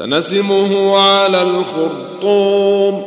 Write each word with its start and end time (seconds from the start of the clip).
سنسمه 0.00 0.98
على 0.98 1.42
الخرطوم. 1.42 3.04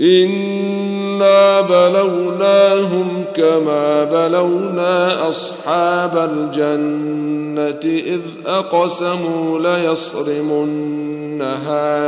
إنا 0.00 1.60
بلوناهم 1.60 3.24
كما 3.36 4.04
بلونا 4.04 5.28
أصحاب 5.28 6.30
الجنة 6.32 7.80
إذ 7.84 8.20
أقسموا 8.46 9.58
ليصرمنها 9.58 10.88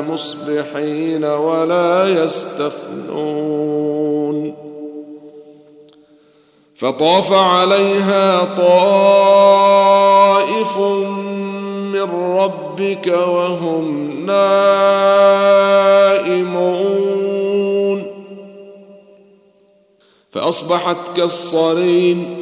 مصبحين 0.01 1.25
ولا 1.25 2.25
يستثنون. 2.25 3.57
فطاف 6.75 7.33
عليها 7.33 8.45
طائف 8.45 9.67
من 12.07 12.37
ربك 12.37 13.07
وهم 13.07 14.11
نائمون. 14.27 15.47
فأصبحت 20.33 20.97
كالصريم 21.17 22.37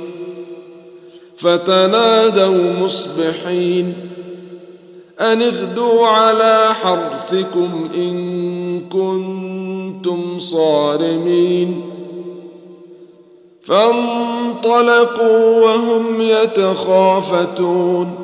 فتنادوا 1.36 2.72
مصبحين. 2.80 3.94
أن 5.20 5.42
اغدوا 5.42 6.06
على 6.06 6.68
حرثكم 6.82 7.90
إن 7.94 8.80
كنتم 8.80 10.38
صارمين. 10.38 11.90
فانطلقوا 13.62 15.64
وهم 15.64 16.20
يتخافتون. 16.20 18.23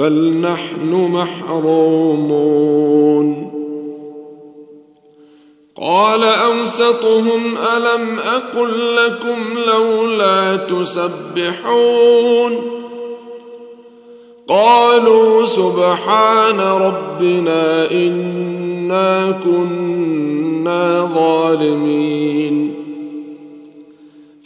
بل 0.00 0.40
نحن 0.40 0.92
محرومون. 0.92 2.40
قال 5.82 6.24
أوسطهم 6.24 7.40
ألم 7.76 8.18
أقل 8.18 8.96
لكم 8.96 9.58
لولا 9.66 10.56
تسبحون؟ 10.56 11.32
قالوا 14.48 15.44
سبحان 15.44 16.60
ربنا 16.60 17.90
إنا 17.90 19.40
كنا 19.44 21.10
ظالمين. 21.14 22.79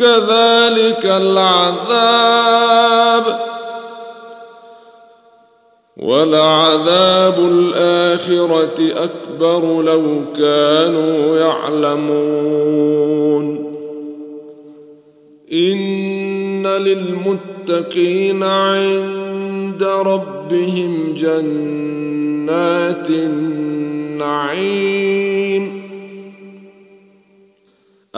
كذلك 0.00 1.04
العذاب 1.04 2.60
ولعذاب 5.96 7.38
الآخرة 7.38 8.92
أكبر 9.04 9.82
لو 9.82 10.24
كانوا 10.36 11.36
يعلمون. 11.36 12.60
إن 15.52 16.66
للمتقين 16.66 18.42
عند 18.42 19.82
ربهم 19.82 21.14
جنات 21.16 23.10
النعيم. 23.10 24.80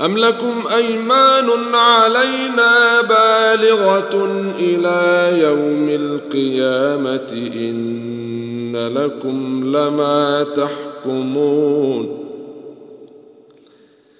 أم 0.00 0.18
لكم 0.18 0.64
أيمان 0.74 1.74
علينا 1.74 3.00
بالغة 3.00 4.24
إلى 4.58 5.32
يوم 5.42 5.88
القيامة 5.88 7.50
إن 7.54 8.88
لكم 8.94 9.62
لما 9.64 10.46
تحكمون 10.56 12.26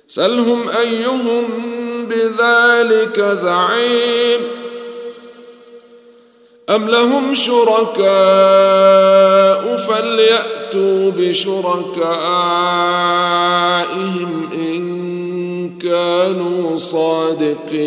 سلهم 0.08 0.68
أيهم 0.80 1.44
بذلك 2.08 3.20
زعيم 3.20 4.40
أم 6.70 6.88
لهم 6.88 7.34
شركاء 7.34 8.06
فليأتوا 9.76 11.10
بشركائهم 11.10 11.76
إن 14.52 14.75
كانوا 15.96 16.76
صادقين. 16.76 17.86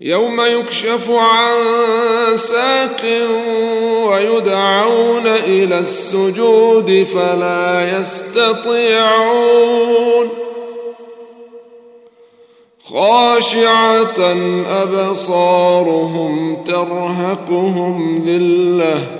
يوم 0.00 0.40
يكشف 0.40 1.10
عن 1.10 1.56
ساق 2.34 3.02
ويدعون 4.06 5.26
إلى 5.26 5.78
السجود 5.78 7.02
فلا 7.02 7.98
يستطيعون. 7.98 9.48
خاشعة 12.84 14.34
أبصارهم 14.82 16.64
ترهقهم 16.64 18.24
ذلة. 18.26 19.19